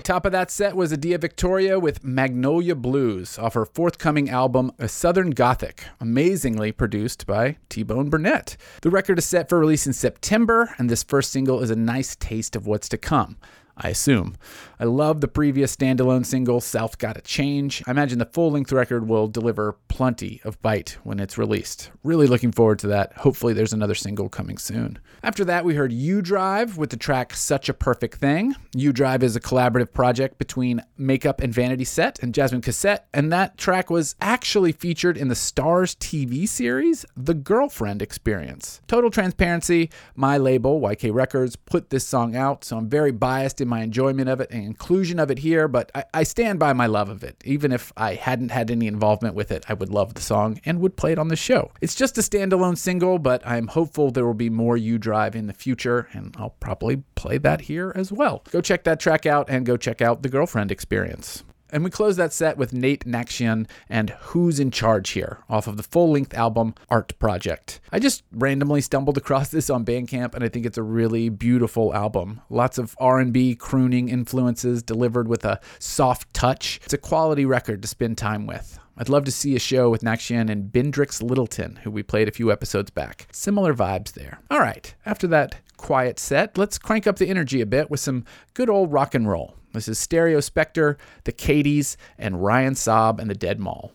top 0.07 0.25
of 0.25 0.31
that 0.31 0.49
set 0.49 0.73
was 0.73 0.93
Adia 0.93 1.17
Victoria 1.17 1.77
with 1.77 2.01
Magnolia 2.01 2.75
Blues 2.75 3.37
off 3.37 3.55
her 3.55 3.65
forthcoming 3.65 4.29
album, 4.29 4.71
A 4.79 4.87
Southern 4.87 5.31
Gothic, 5.31 5.83
amazingly 5.99 6.71
produced 6.71 7.27
by 7.27 7.57
T 7.67 7.83
Bone 7.83 8.09
Burnett. 8.09 8.55
The 8.83 8.89
record 8.89 9.17
is 9.17 9.25
set 9.25 9.49
for 9.49 9.59
release 9.59 9.85
in 9.85 9.91
September, 9.91 10.73
and 10.77 10.89
this 10.89 11.03
first 11.03 11.29
single 11.33 11.61
is 11.61 11.71
a 11.71 11.75
nice 11.75 12.15
taste 12.15 12.55
of 12.55 12.65
what's 12.65 12.87
to 12.87 12.97
come. 12.97 13.35
I 13.77 13.89
assume. 13.89 14.35
I 14.79 14.85
love 14.85 15.21
the 15.21 15.27
previous 15.27 15.75
standalone 15.75 16.25
single, 16.25 16.61
South 16.61 16.97
Gotta 16.97 17.21
Change. 17.21 17.83
I 17.87 17.91
imagine 17.91 18.19
the 18.19 18.25
full 18.25 18.51
length 18.51 18.71
record 18.71 19.07
will 19.07 19.27
deliver 19.27 19.77
plenty 19.87 20.41
of 20.43 20.61
bite 20.61 20.97
when 21.03 21.19
it's 21.19 21.37
released. 21.37 21.91
Really 22.03 22.27
looking 22.27 22.51
forward 22.51 22.79
to 22.79 22.87
that. 22.87 23.13
Hopefully, 23.13 23.53
there's 23.53 23.73
another 23.73 23.95
single 23.95 24.29
coming 24.29 24.57
soon. 24.57 24.99
After 25.23 25.43
that, 25.45 25.65
we 25.65 25.75
heard 25.75 25.91
U 25.91 26.21
Drive 26.21 26.77
with 26.77 26.89
the 26.89 26.97
track 26.97 27.33
Such 27.33 27.69
a 27.69 27.73
Perfect 27.73 28.19
Thing. 28.19 28.55
U 28.75 28.93
Drive 28.93 29.23
is 29.23 29.35
a 29.35 29.41
collaborative 29.41 29.93
project 29.93 30.37
between 30.37 30.83
Makeup 30.97 31.41
and 31.41 31.53
Vanity 31.53 31.83
Set 31.83 32.21
and 32.21 32.33
Jasmine 32.33 32.61
Cassette, 32.61 33.07
and 33.13 33.31
that 33.31 33.57
track 33.57 33.89
was 33.89 34.15
actually 34.21 34.71
featured 34.71 35.17
in 35.17 35.27
the 35.27 35.35
Starz 35.35 35.95
TV 35.97 36.47
series, 36.47 37.05
The 37.15 37.33
Girlfriend 37.33 38.01
Experience. 38.01 38.81
Total 38.87 39.09
transparency, 39.09 39.89
my 40.15 40.37
label, 40.37 40.79
YK 40.79 41.13
Records, 41.13 41.55
put 41.55 41.89
this 41.89 42.07
song 42.07 42.35
out, 42.35 42.63
so 42.63 42.77
I'm 42.77 42.89
very 42.89 43.11
biased 43.11 43.59
in 43.59 43.66
my 43.67 43.81
enjoyment 43.81 44.29
of 44.29 44.39
it 44.41 44.49
and 44.51 44.63
inclusion 44.63 45.19
of 45.19 45.29
it 45.29 45.39
here, 45.39 45.67
but 45.67 45.91
I, 45.93 46.05
I 46.13 46.23
stand 46.23 46.59
by 46.59 46.73
my 46.73 46.87
love 46.87 47.09
of 47.09 47.23
it. 47.23 47.41
Even 47.45 47.71
if 47.71 47.93
I 47.95 48.15
hadn't 48.15 48.49
had 48.49 48.71
any 48.71 48.87
involvement 48.87 49.35
with 49.35 49.51
it, 49.51 49.65
I 49.69 49.73
would 49.73 49.89
love 49.89 50.13
the 50.13 50.21
song 50.21 50.59
and 50.65 50.79
would 50.79 50.95
play 50.97 51.11
it 51.11 51.19
on 51.19 51.27
the 51.27 51.35
show. 51.35 51.71
It's 51.81 51.95
just 51.95 52.17
a 52.17 52.21
standalone 52.21 52.77
single, 52.77 53.19
but 53.19 53.45
I'm 53.45 53.67
hopeful 53.67 54.11
there 54.11 54.25
will 54.25 54.33
be 54.33 54.49
more 54.49 54.77
U 54.77 54.97
Drive 54.97 55.35
in 55.35 55.47
the 55.47 55.53
future, 55.53 56.07
and 56.13 56.35
I'll 56.37 56.55
probably 56.59 57.03
play 57.15 57.37
that 57.39 57.61
here 57.61 57.91
as 57.95 58.11
well. 58.11 58.43
Go 58.51 58.61
check 58.61 58.83
that 58.85 58.99
track 58.99 59.25
out 59.25 59.49
and 59.49 59.65
go 59.65 59.77
check 59.77 60.01
out 60.01 60.23
The 60.23 60.29
Girlfriend 60.29 60.71
Experience. 60.71 61.43
And 61.71 61.83
we 61.83 61.89
close 61.89 62.15
that 62.15 62.33
set 62.33 62.57
with 62.57 62.73
Nate 62.73 63.05
Nakshian 63.05 63.67
and 63.89 64.11
Who's 64.21 64.59
in 64.59 64.71
Charge 64.71 65.09
Here 65.11 65.39
off 65.49 65.67
of 65.67 65.77
the 65.77 65.83
full 65.83 66.11
length 66.11 66.33
album 66.33 66.75
Art 66.89 67.17
Project. 67.19 67.79
I 67.91 67.99
just 67.99 68.23
randomly 68.31 68.81
stumbled 68.81 69.17
across 69.17 69.49
this 69.49 69.69
on 69.69 69.85
Bandcamp 69.85 70.33
and 70.33 70.43
I 70.43 70.49
think 70.49 70.65
it's 70.65 70.77
a 70.77 70.83
really 70.83 71.29
beautiful 71.29 71.93
album. 71.93 72.41
Lots 72.49 72.77
of 72.77 72.95
R&B 72.99 73.55
crooning 73.55 74.09
influences 74.09 74.81
delivered 74.81 75.27
with 75.27 75.43
a 75.43 75.59
soft 75.79 76.33
touch. 76.33 76.79
It's 76.83 76.93
a 76.93 76.97
quality 76.97 77.45
record 77.45 77.81
to 77.81 77.87
spend 77.87 78.17
time 78.17 78.45
with. 78.47 78.79
I'd 78.99 79.09
love 79.09 79.25
to 79.25 79.31
see 79.31 79.55
a 79.55 79.59
show 79.59 79.91
with 79.91 80.01
Nakshian 80.01 80.49
and 80.49 80.71
Bindrix 80.71 81.21
Littleton, 81.21 81.75
who 81.83 81.91
we 81.91 82.01
played 82.01 82.27
a 82.27 82.31
few 82.31 82.51
episodes 82.51 82.89
back. 82.89 83.27
Similar 83.31 83.75
vibes 83.75 84.13
there. 84.13 84.39
All 84.49 84.59
right, 84.59 84.93
after 85.05 85.27
that 85.27 85.57
quiet 85.77 86.17
set, 86.17 86.57
let's 86.57 86.79
crank 86.79 87.05
up 87.05 87.17
the 87.17 87.27
energy 87.29 87.61
a 87.61 87.67
bit 87.67 87.91
with 87.91 87.99
some 87.99 88.25
good 88.55 88.71
old 88.71 88.91
rock 88.91 89.13
and 89.13 89.29
roll. 89.29 89.53
This 89.73 89.87
is 89.87 89.99
Stereo 89.99 90.39
Spectre, 90.39 90.97
the 91.25 91.31
Cadies, 91.31 91.95
and 92.17 92.43
Ryan 92.43 92.73
Saab 92.73 93.19
and 93.19 93.29
the 93.29 93.35
Dead 93.35 93.59
Mall. 93.59 93.91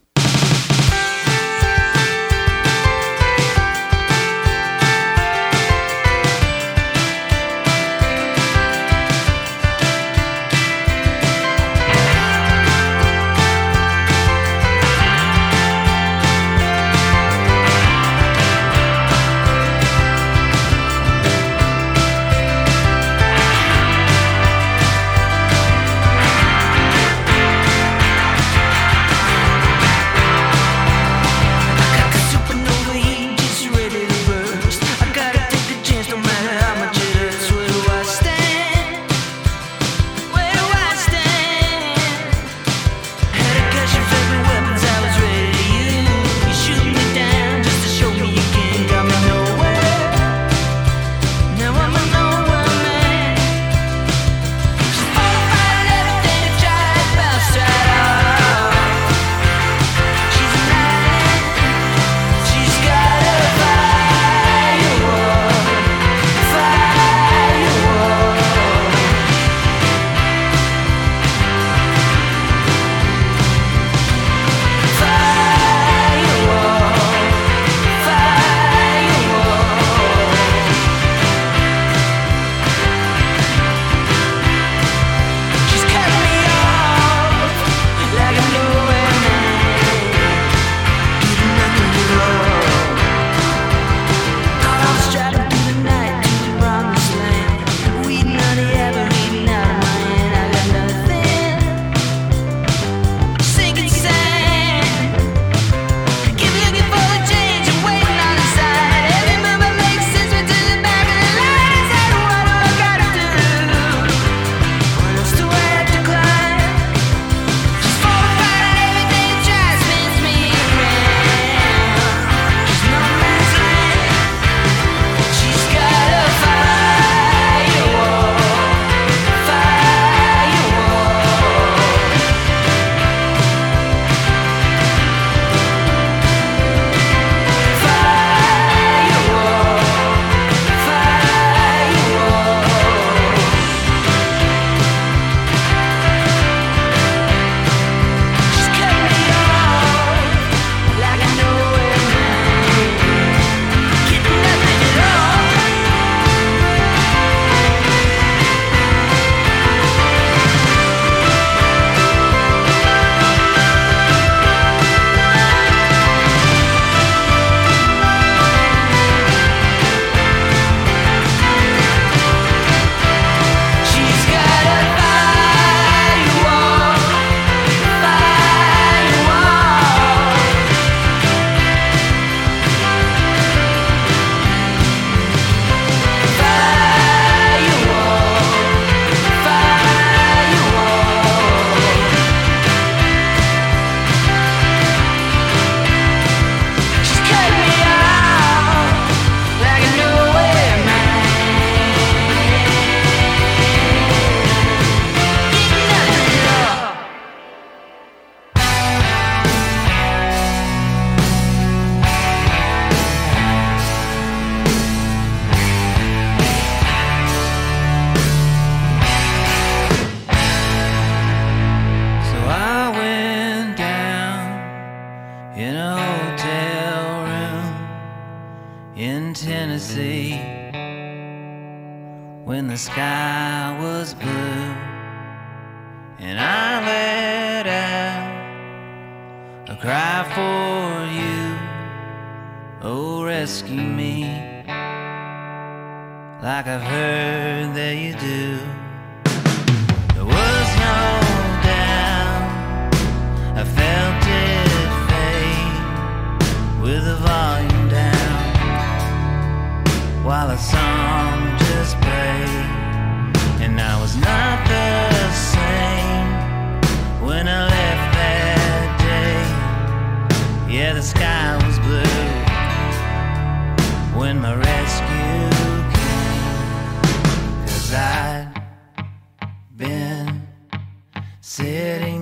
Sitting 281.52 282.21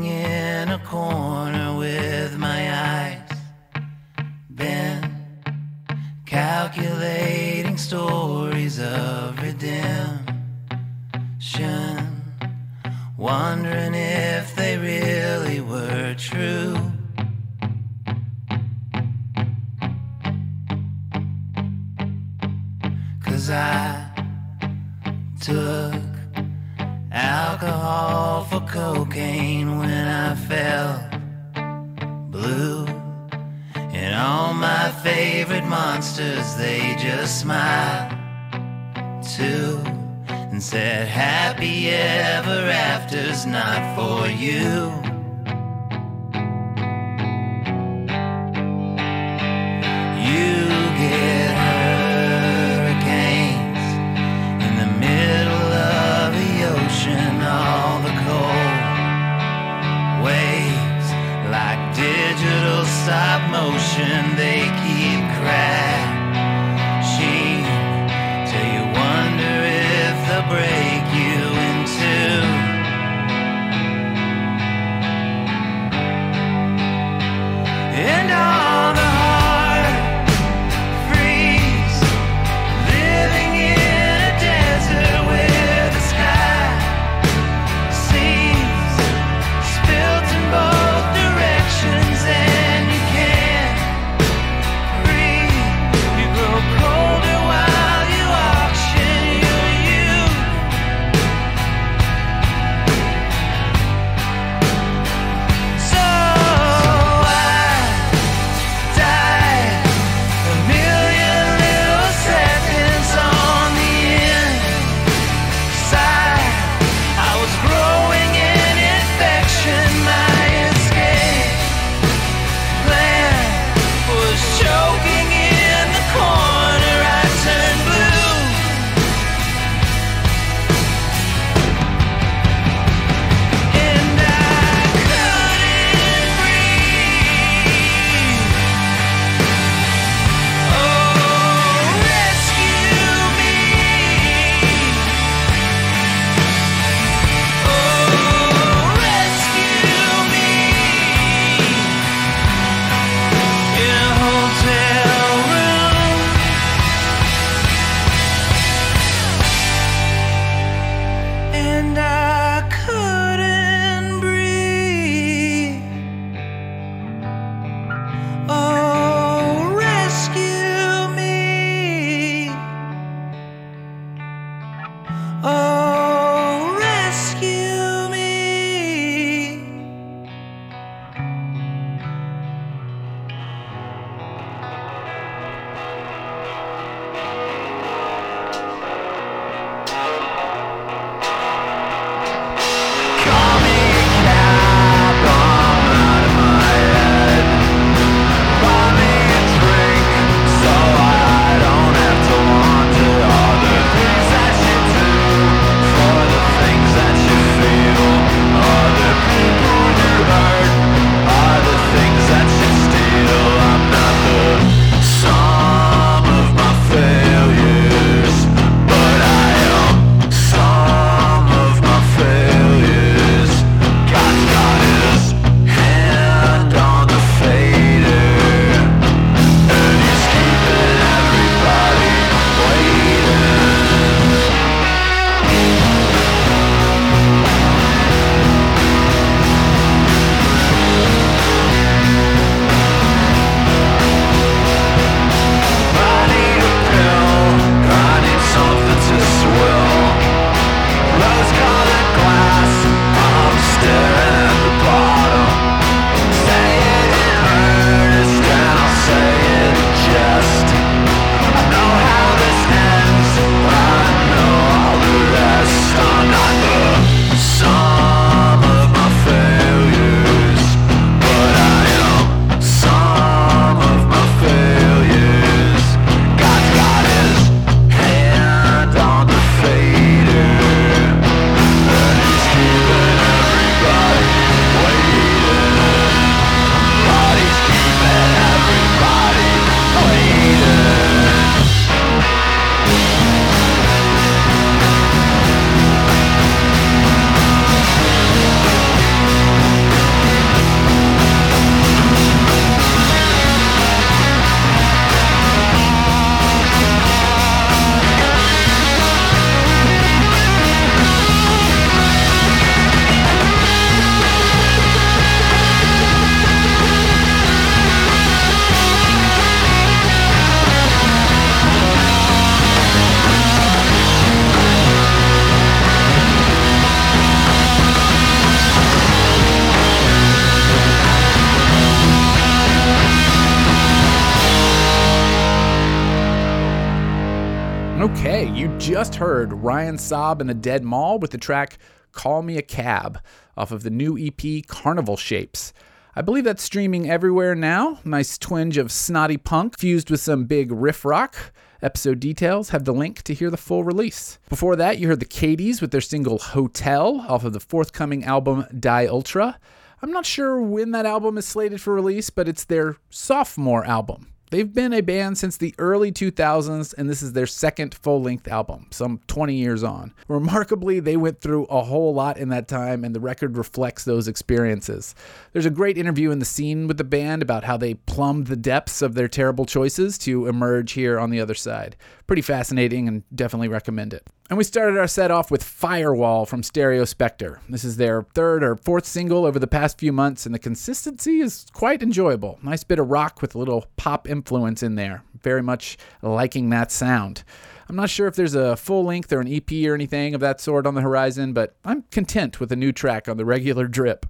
heard 339.41 339.55
Ryan 339.55 339.97
Saab 339.97 340.43
and 340.43 340.51
the 340.51 340.55
Dead 340.55 340.85
Mall 340.85 341.19
with 341.19 341.31
the 341.31 341.39
track 341.39 341.79
Call 342.13 342.43
Me 342.43 342.59
a 342.59 342.63
Cab 342.63 343.23
off 343.57 343.73
of 343.73 343.85
the 343.85 343.89
new 343.89 344.19
EP 344.19 344.67
Carnival 344.67 345.17
Shapes. 345.17 345.73
I 346.15 346.21
believe 346.21 346.45
that's 346.45 346.63
streaming 346.63 347.09
everywhere 347.09 347.55
now. 347.55 348.01
Nice 348.05 348.37
twinge 348.37 348.77
of 348.77 348.93
snotty 348.93 349.39
punk 349.39 349.79
fused 349.79 350.11
with 350.11 350.21
some 350.21 350.45
big 350.45 350.71
riff 350.71 351.07
rock. 351.07 351.55
Episode 351.81 352.21
details 352.21 352.69
have 352.69 352.85
the 352.85 352.93
link 352.93 353.23
to 353.23 353.33
hear 353.33 353.49
the 353.49 353.57
full 353.57 353.83
release. 353.83 354.39
Before 354.51 354.77
that, 354.77 354.99
you 354.99 355.09
heard 355.09 355.21
the 355.21 355.25
Cadies 355.25 355.81
with 355.81 355.91
their 355.91 356.03
single 356.03 356.37
Hotel 356.37 357.25
off 357.27 357.43
of 357.43 357.55
the 357.55 357.61
forthcoming 357.61 358.25
album 358.25 358.67
Die 358.79 359.07
Ultra. 359.07 359.59
I'm 360.03 360.13
not 360.13 360.27
sure 360.27 360.61
when 360.61 360.91
that 360.91 361.07
album 361.07 361.39
is 361.39 361.47
slated 361.47 361.81
for 361.81 361.95
release, 361.95 362.29
but 362.29 362.47
it's 362.47 362.65
their 362.65 362.99
sophomore 363.09 363.87
album. 363.87 364.35
They've 364.51 364.73
been 364.73 364.93
a 364.93 365.01
band 365.01 365.39
since 365.39 365.57
the 365.57 365.77
early 365.79 366.11
2000s, 366.11 366.93
and 366.99 367.09
this 367.09 367.23
is 367.23 367.35
their 367.35 367.47
second 367.47 367.95
full 367.95 368.21
length 368.21 368.49
album, 368.49 368.89
some 368.91 369.21
20 369.29 369.55
years 369.55 369.85
on. 369.85 370.13
Remarkably, 370.27 370.99
they 370.99 371.17
went 371.17 371.41
through 371.41 371.67
a 371.67 371.85
whole 371.85 372.13
lot 372.13 372.37
in 372.37 372.49
that 372.49 372.67
time, 372.67 373.05
and 373.05 373.15
the 373.15 373.21
record 373.21 373.57
reflects 373.57 374.05
those 374.05 374.27
experiences. 374.27 375.15
There's 375.53 375.67
a 375.67 375.71
great 375.71 375.97
interview 375.97 376.33
in 376.33 376.41
the 376.41 376.45
scene 376.45 376.89
with 376.89 376.99
the 376.99 377.05
band 377.05 377.43
about 377.43 377.63
how 377.63 377.77
they 377.77 377.95
plumbed 377.95 378.49
the 378.49 378.57
depths 378.57 379.03
of 379.03 379.15
their 379.15 379.29
terrible 379.29 379.67
choices 379.67 380.19
to 380.19 380.49
emerge 380.49 380.93
here 380.93 381.21
on 381.21 381.31
the 381.31 381.41
other 381.41 381.55
side. 381.55 381.95
Pretty 382.27 382.43
fascinating, 382.43 383.07
and 383.07 383.23
definitely 383.33 383.69
recommend 383.69 384.13
it. 384.13 384.27
And 384.51 384.59
we 384.59 384.65
started 384.65 384.99
our 384.99 385.07
set 385.07 385.31
off 385.31 385.53
with 385.53 385.63
Firewall 385.63 386.45
from 386.45 386.65
Stereo 386.65 387.05
Spectre. 387.05 387.61
This 387.69 387.85
is 387.85 387.99
their 387.99 388.23
third 388.35 388.65
or 388.65 388.75
fourth 388.75 389.07
single 389.07 389.47
over 389.47 389.61
the 389.61 389.69
past 389.69 390.01
few 390.01 390.13
months, 390.13 390.45
and 390.45 390.53
the 390.53 390.59
consistency 390.59 391.39
is 391.39 391.67
quite 391.73 392.03
enjoyable. 392.03 392.59
Nice 392.61 392.83
bit 392.83 392.99
of 392.99 393.09
rock 393.09 393.41
with 393.43 393.55
a 393.55 393.59
little 393.59 393.87
pop 393.97 394.29
influence 394.29 394.83
in 394.83 394.97
there. 394.97 395.23
Very 395.41 395.63
much 395.63 395.99
liking 396.21 396.69
that 396.71 396.91
sound. 396.91 397.45
I'm 397.89 397.95
not 397.95 398.11
sure 398.11 398.27
if 398.27 398.35
there's 398.35 398.57
a 398.57 398.77
full 398.77 399.05
length 399.05 399.33
or 399.33 399.39
an 399.39 399.47
EP 399.47 399.71
or 399.85 399.95
anything 399.95 400.35
of 400.35 400.41
that 400.41 400.61
sort 400.61 400.85
on 400.85 400.97
the 400.97 401.01
horizon, 401.01 401.53
but 401.53 401.77
I'm 401.85 402.03
content 402.11 402.59
with 402.59 402.73
a 402.73 402.77
new 402.77 402.91
track 402.91 403.29
on 403.29 403.37
the 403.37 403.45
regular 403.45 403.87
drip. 403.87 404.27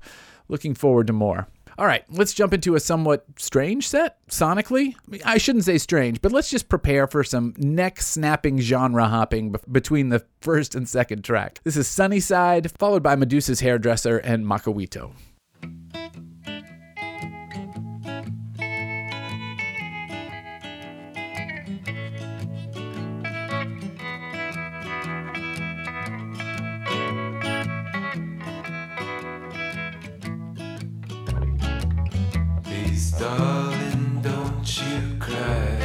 Looking 0.48 0.74
forward 0.74 1.06
to 1.06 1.14
more. 1.14 1.48
All 1.80 1.86
right, 1.86 2.04
let's 2.10 2.34
jump 2.34 2.52
into 2.52 2.74
a 2.74 2.80
somewhat 2.80 3.24
strange 3.38 3.88
set 3.88 4.18
sonically. 4.28 4.94
I, 5.24 5.38
shouldn't 5.38 5.64
say 5.64 5.78
strange, 5.78 6.20
but 6.20 6.30
let's 6.30 6.50
just 6.50 6.68
prepare 6.68 7.06
for 7.06 7.24
some 7.24 7.54
neck 7.56 8.02
snapping 8.02 8.60
genre 8.60 9.06
hopping 9.06 9.52
b- 9.52 9.60
between 9.72 10.10
the 10.10 10.22
first 10.42 10.74
and 10.74 10.86
second 10.86 11.24
track. 11.24 11.58
This 11.64 11.78
is 11.78 11.88
Sunnyside, 11.88 12.70
followed 12.72 13.02
by 13.02 13.16
Medusa's 13.16 13.60
Hairdresser 13.60 14.18
and 14.18 14.44
Makawito. 14.44 15.12
Darling, 33.20 34.18
don't 34.22 34.82
you 34.82 35.14
cry. 35.18 35.76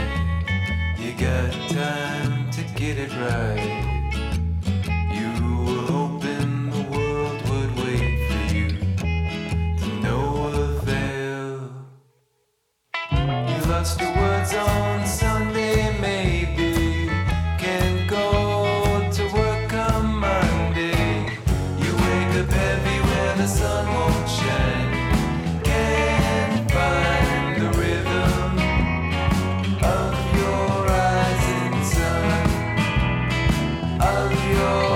You 0.97 1.11
got 1.19 1.51
time 1.69 2.49
to 2.51 2.61
get 2.79 2.97
it 2.97 3.11
right. 3.27 3.83
You 5.17 5.29
were 5.65 5.85
hoping 5.95 6.69
the 6.69 6.83
world 6.95 7.39
would 7.49 7.71
wait 7.83 8.15
for 8.29 8.55
you 8.55 8.67
to 9.81 9.87
no 10.01 10.19
avail. 10.47 11.59
You 13.11 13.57
lost 13.69 13.99
your 13.99 14.15
words 14.15 14.53
on 14.53 15.04
your 34.51 34.94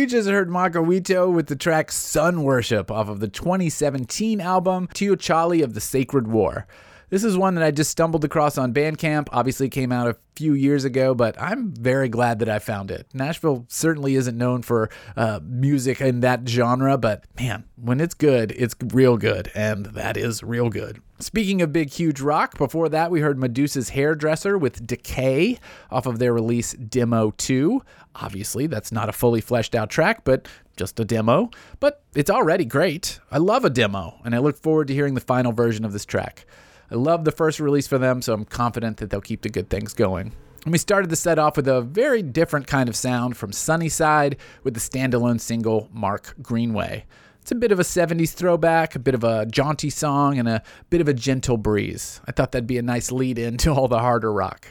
you 0.00 0.06
just 0.06 0.30
heard 0.30 0.48
Makawito 0.48 1.30
with 1.30 1.48
the 1.48 1.56
track 1.56 1.92
Sun 1.92 2.42
Worship 2.42 2.90
off 2.90 3.10
of 3.10 3.20
the 3.20 3.28
2017 3.28 4.40
album 4.40 4.88
Teochali 4.94 5.62
of 5.62 5.74
the 5.74 5.80
Sacred 5.82 6.26
War. 6.26 6.66
This 7.10 7.22
is 7.22 7.36
one 7.36 7.54
that 7.56 7.64
I 7.64 7.70
just 7.70 7.90
stumbled 7.90 8.24
across 8.24 8.56
on 8.56 8.72
Bandcamp. 8.72 9.28
Obviously, 9.30 9.68
came 9.68 9.92
out 9.92 10.06
a 10.06 10.16
few 10.36 10.54
years 10.54 10.84
ago, 10.86 11.14
but 11.14 11.38
I'm 11.38 11.72
very 11.72 12.08
glad 12.08 12.38
that 12.38 12.48
I 12.48 12.60
found 12.60 12.90
it. 12.90 13.08
Nashville 13.12 13.66
certainly 13.68 14.14
isn't 14.14 14.38
known 14.38 14.62
for 14.62 14.88
uh, 15.16 15.40
music 15.42 16.00
in 16.00 16.20
that 16.20 16.48
genre, 16.48 16.96
but 16.96 17.24
man, 17.38 17.64
when 17.76 18.00
it's 18.00 18.14
good, 18.14 18.52
it's 18.56 18.74
real 18.94 19.18
good, 19.18 19.50
and 19.54 19.86
that 19.86 20.16
is 20.16 20.42
real 20.42 20.70
good. 20.70 21.02
Speaking 21.18 21.60
of 21.60 21.70
big, 21.72 21.90
huge 21.90 22.22
rock, 22.22 22.56
before 22.56 22.88
that, 22.88 23.10
we 23.10 23.20
heard 23.20 23.38
Medusa's 23.38 23.90
Hairdresser 23.90 24.56
with 24.56 24.86
Decay 24.86 25.58
off 25.90 26.06
of 26.06 26.18
their 26.18 26.32
release 26.32 26.72
Demo 26.72 27.32
2. 27.32 27.82
Obviously, 28.14 28.66
that's 28.66 28.92
not 28.92 29.08
a 29.08 29.12
fully 29.12 29.40
fleshed 29.40 29.74
out 29.74 29.90
track, 29.90 30.24
but 30.24 30.48
just 30.76 30.98
a 30.98 31.04
demo, 31.04 31.50
but 31.78 32.02
it's 32.14 32.30
already 32.30 32.64
great. 32.64 33.20
I 33.30 33.38
love 33.38 33.64
a 33.64 33.70
demo, 33.70 34.18
and 34.24 34.34
I 34.34 34.38
look 34.38 34.56
forward 34.56 34.88
to 34.88 34.94
hearing 34.94 35.14
the 35.14 35.20
final 35.20 35.52
version 35.52 35.84
of 35.84 35.92
this 35.92 36.04
track. 36.04 36.46
I 36.90 36.96
love 36.96 37.24
the 37.24 37.32
first 37.32 37.60
release 37.60 37.86
for 37.86 37.98
them, 37.98 38.20
so 38.20 38.32
I'm 38.32 38.44
confident 38.44 38.96
that 38.96 39.10
they'll 39.10 39.20
keep 39.20 39.42
the 39.42 39.48
good 39.48 39.70
things 39.70 39.94
going. 39.94 40.32
And 40.64 40.72
we 40.72 40.78
started 40.78 41.08
the 41.08 41.16
set 41.16 41.38
off 41.38 41.56
with 41.56 41.68
a 41.68 41.80
very 41.80 42.22
different 42.22 42.66
kind 42.66 42.88
of 42.88 42.96
sound 42.96 43.36
from 43.36 43.52
Sunnyside 43.52 44.36
with 44.64 44.74
the 44.74 44.80
standalone 44.80 45.40
single 45.40 45.88
Mark 45.92 46.34
Greenway. 46.42 47.06
It's 47.40 47.52
a 47.52 47.54
bit 47.54 47.72
of 47.72 47.80
a 47.80 47.84
70s 47.84 48.34
throwback, 48.34 48.94
a 48.94 48.98
bit 48.98 49.14
of 49.14 49.24
a 49.24 49.46
jaunty 49.46 49.88
song, 49.88 50.38
and 50.38 50.48
a 50.48 50.62
bit 50.90 51.00
of 51.00 51.08
a 51.08 51.14
gentle 51.14 51.56
breeze. 51.56 52.20
I 52.26 52.32
thought 52.32 52.52
that'd 52.52 52.66
be 52.66 52.76
a 52.76 52.82
nice 52.82 53.10
lead 53.10 53.38
in 53.38 53.56
to 53.58 53.72
all 53.72 53.88
the 53.88 54.00
harder 54.00 54.32
rock. 54.32 54.66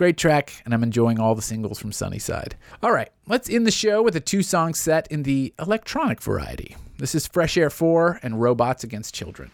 Great 0.00 0.16
track, 0.16 0.62
and 0.64 0.72
I'm 0.72 0.82
enjoying 0.82 1.20
all 1.20 1.34
the 1.34 1.42
singles 1.42 1.78
from 1.78 1.92
Sunnyside. 1.92 2.56
All 2.82 2.90
right, 2.90 3.10
let's 3.26 3.50
end 3.50 3.66
the 3.66 3.70
show 3.70 4.00
with 4.00 4.16
a 4.16 4.20
two 4.20 4.42
song 4.42 4.72
set 4.72 5.06
in 5.08 5.24
the 5.24 5.52
electronic 5.58 6.22
variety. 6.22 6.74
This 6.96 7.14
is 7.14 7.26
Fresh 7.26 7.58
Air 7.58 7.68
4 7.68 8.20
and 8.22 8.40
Robots 8.40 8.82
Against 8.82 9.14
Children. 9.14 9.50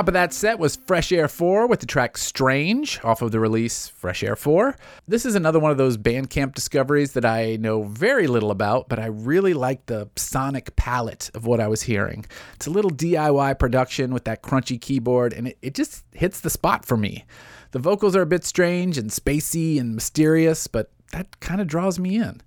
Top 0.00 0.08
of 0.08 0.14
that 0.14 0.32
set 0.32 0.58
was 0.58 0.76
Fresh 0.76 1.12
Air 1.12 1.28
4 1.28 1.66
with 1.66 1.80
the 1.80 1.86
track 1.86 2.16
Strange 2.16 2.98
off 3.04 3.20
of 3.20 3.32
the 3.32 3.38
release 3.38 3.86
Fresh 3.86 4.22
Air 4.22 4.34
4. 4.34 4.74
This 5.06 5.26
is 5.26 5.34
another 5.34 5.58
one 5.60 5.70
of 5.70 5.76
those 5.76 5.98
Bandcamp 5.98 6.54
discoveries 6.54 7.12
that 7.12 7.26
I 7.26 7.56
know 7.56 7.82
very 7.82 8.26
little 8.26 8.50
about, 8.50 8.88
but 8.88 8.98
I 8.98 9.04
really 9.04 9.52
like 9.52 9.84
the 9.84 10.08
sonic 10.16 10.74
palette 10.74 11.30
of 11.34 11.44
what 11.44 11.60
I 11.60 11.68
was 11.68 11.82
hearing. 11.82 12.24
It's 12.54 12.66
a 12.66 12.70
little 12.70 12.90
DIY 12.90 13.58
production 13.58 14.14
with 14.14 14.24
that 14.24 14.42
crunchy 14.42 14.80
keyboard, 14.80 15.34
and 15.34 15.48
it, 15.48 15.58
it 15.60 15.74
just 15.74 16.02
hits 16.12 16.40
the 16.40 16.48
spot 16.48 16.86
for 16.86 16.96
me. 16.96 17.26
The 17.72 17.78
vocals 17.78 18.16
are 18.16 18.22
a 18.22 18.26
bit 18.26 18.46
strange 18.46 18.96
and 18.96 19.10
spacey 19.10 19.78
and 19.78 19.94
mysterious, 19.94 20.66
but 20.66 20.90
that 21.12 21.40
kind 21.40 21.60
of 21.60 21.66
draws 21.66 21.98
me 21.98 22.16
in. 22.16 22.40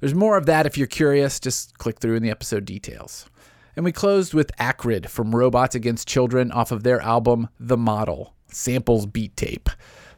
There's 0.00 0.16
more 0.16 0.36
of 0.36 0.46
that 0.46 0.66
if 0.66 0.76
you're 0.76 0.88
curious, 0.88 1.38
just 1.38 1.78
click 1.78 2.00
through 2.00 2.16
in 2.16 2.24
the 2.24 2.30
episode 2.30 2.64
details. 2.64 3.30
And 3.78 3.84
we 3.84 3.92
closed 3.92 4.34
with 4.34 4.50
Acrid 4.58 5.08
from 5.08 5.36
Robots 5.36 5.76
Against 5.76 6.08
Children 6.08 6.50
off 6.50 6.72
of 6.72 6.82
their 6.82 7.00
album 7.00 7.48
The 7.60 7.76
Model, 7.76 8.34
Samples 8.48 9.06
Beat 9.06 9.36
Tape. 9.36 9.70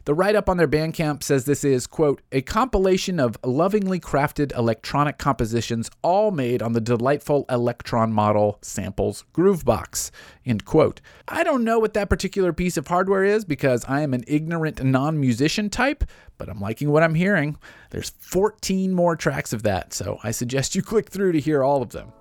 The 0.05 0.15
write 0.15 0.35
up 0.35 0.49
on 0.49 0.57
their 0.57 0.67
Bandcamp 0.67 1.21
says 1.21 1.45
this 1.45 1.63
is, 1.63 1.85
quote, 1.85 2.23
a 2.31 2.41
compilation 2.41 3.19
of 3.19 3.37
lovingly 3.45 3.99
crafted 3.99 4.51
electronic 4.57 5.19
compositions 5.19 5.91
all 6.01 6.31
made 6.31 6.63
on 6.63 6.73
the 6.73 6.81
delightful 6.81 7.45
Elektron 7.49 8.11
model 8.11 8.57
samples 8.63 9.25
Groovebox, 9.31 10.09
end 10.43 10.65
quote. 10.65 10.99
I 11.27 11.43
don't 11.43 11.63
know 11.63 11.77
what 11.77 11.93
that 11.93 12.09
particular 12.09 12.53
piece 12.53 12.77
of 12.77 12.87
hardware 12.87 13.23
is 13.23 13.45
because 13.45 13.85
I 13.87 14.01
am 14.01 14.15
an 14.15 14.23
ignorant 14.25 14.83
non 14.83 15.19
musician 15.19 15.69
type, 15.69 16.03
but 16.39 16.49
I'm 16.49 16.59
liking 16.59 16.89
what 16.89 17.03
I'm 17.03 17.13
hearing. 17.13 17.57
There's 17.91 18.09
14 18.09 18.91
more 18.91 19.15
tracks 19.15 19.53
of 19.53 19.61
that, 19.61 19.93
so 19.93 20.17
I 20.23 20.31
suggest 20.31 20.73
you 20.73 20.81
click 20.81 21.09
through 21.11 21.33
to 21.33 21.39
hear 21.39 21.63
all 21.63 21.83
of 21.83 21.91
them. 21.91 22.11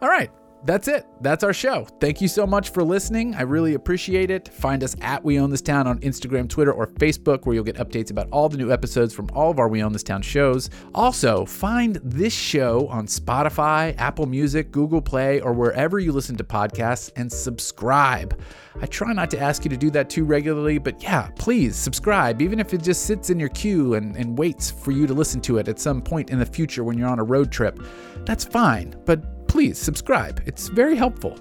All 0.00 0.08
right, 0.08 0.30
that's 0.64 0.88
it. 0.88 1.06
That's 1.20 1.44
our 1.44 1.52
show. 1.52 1.86
Thank 2.00 2.20
you 2.20 2.28
so 2.28 2.46
much 2.46 2.70
for 2.70 2.82
listening. 2.82 3.34
I 3.34 3.42
really 3.42 3.74
appreciate 3.74 4.30
it. 4.30 4.48
Find 4.48 4.82
us 4.82 4.96
at 5.00 5.22
We 5.22 5.38
Own 5.38 5.50
This 5.50 5.60
Town 5.60 5.86
on 5.86 5.98
Instagram, 6.00 6.48
Twitter, 6.48 6.72
or 6.72 6.86
Facebook, 6.86 7.44
where 7.44 7.54
you'll 7.54 7.64
get 7.64 7.76
updates 7.76 8.10
about 8.10 8.28
all 8.30 8.48
the 8.48 8.56
new 8.56 8.72
episodes 8.72 9.12
from 9.12 9.28
all 9.34 9.50
of 9.50 9.58
our 9.58 9.68
We 9.68 9.82
Own 9.82 9.92
This 9.92 10.02
Town 10.02 10.22
shows. 10.22 10.70
Also, 10.94 11.44
find 11.44 11.96
this 11.96 12.32
show 12.32 12.86
on 12.88 13.06
Spotify, 13.06 13.94
Apple 13.98 14.26
Music, 14.26 14.70
Google 14.70 15.02
Play, 15.02 15.40
or 15.40 15.52
wherever 15.52 15.98
you 15.98 16.12
listen 16.12 16.36
to 16.36 16.44
podcasts 16.44 17.10
and 17.16 17.30
subscribe. 17.30 18.40
I 18.80 18.86
try 18.86 19.12
not 19.12 19.30
to 19.30 19.38
ask 19.38 19.64
you 19.64 19.70
to 19.70 19.76
do 19.76 19.90
that 19.90 20.10
too 20.10 20.24
regularly, 20.24 20.78
but 20.78 21.02
yeah, 21.02 21.28
please 21.36 21.76
subscribe, 21.76 22.42
even 22.42 22.58
if 22.58 22.74
it 22.74 22.82
just 22.82 23.04
sits 23.06 23.30
in 23.30 23.38
your 23.38 23.50
queue 23.50 23.94
and, 23.94 24.16
and 24.16 24.36
waits 24.36 24.70
for 24.70 24.90
you 24.90 25.06
to 25.06 25.14
listen 25.14 25.40
to 25.42 25.58
it 25.58 25.68
at 25.68 25.78
some 25.78 26.02
point 26.02 26.30
in 26.30 26.38
the 26.38 26.46
future 26.46 26.84
when 26.84 26.98
you're 26.98 27.08
on 27.08 27.18
a 27.18 27.24
road 27.24 27.52
trip. 27.52 27.78
That's 28.24 28.44
fine, 28.44 28.94
but 29.04 29.33
please 29.54 29.78
subscribe. 29.78 30.42
It's 30.46 30.66
very 30.66 30.96
helpful. 30.96 31.38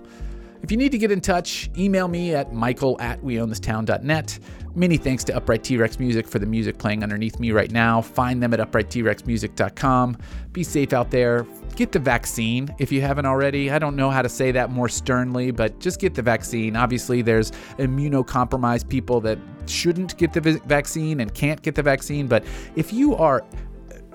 If 0.61 0.70
you 0.70 0.78
need 0.78 0.91
to 0.91 0.99
get 0.99 1.11
in 1.11 1.20
touch, 1.20 1.72
email 1.76 2.07
me 2.07 2.36
at 2.36 2.53
michael 2.53 2.95
at 2.99 3.20
weownthistown.net. 3.24 4.39
Many 4.76 4.97
thanks 4.97 5.24
to 5.24 5.36
Upright 5.36 5.64
T 5.64 5.78
Rex 5.78 5.97
Music 5.97 6.28
for 6.28 6.38
the 6.38 6.45
music 6.45 6.78
playing 6.78 7.01
underneath 7.01 7.39
me 7.39 7.51
right 7.51 7.72
now. 7.72 8.03
Find 8.03 8.41
them 8.41 8.53
at 8.53 8.59
uprighttrexmusic.com. 8.59 10.18
Be 10.51 10.64
safe 10.64 10.93
out 10.93 11.09
there. 11.09 11.47
Get 11.76 11.91
the 11.91 11.97
vaccine 11.97 12.76
if 12.78 12.91
you 12.91 13.01
haven't 13.01 13.26
already. 13.26 13.72
I 13.72 13.80
don't 13.80 13.95
know 13.95 14.11
how 14.11 14.22
to 14.22 14.30
say 14.30 14.51
that 14.51 14.70
more 14.70 14.89
sternly, 14.89 15.49
but 15.49 15.80
just 15.80 15.99
get 15.99 16.14
the 16.14 16.22
vaccine. 16.22 16.76
Obviously, 16.76 17.24
there's 17.24 17.49
immunocompromised 17.80 18.89
people 18.89 19.22
that 19.22 19.39
shouldn't 19.66 20.16
get 20.20 20.34
the 20.34 20.61
vaccine 20.68 21.20
and 21.22 21.34
can't 21.34 21.64
get 21.64 21.74
the 21.74 21.82
vaccine, 21.82 22.28
but 22.28 22.45
if 22.76 22.93
you 22.93 23.16
are 23.16 23.43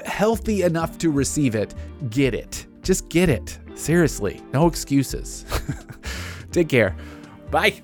healthy 0.05 0.62
enough 0.62 0.99
to 0.99 1.11
receive 1.11 1.57
it, 1.57 1.74
get 2.11 2.32
it. 2.32 2.68
Just 2.89 3.11
get 3.11 3.28
it. 3.28 3.59
Seriously, 3.74 4.41
no 4.55 4.66
excuses. 4.66 5.45
Take 6.53 6.70
care. 6.70 6.97
Bye. 7.51 7.82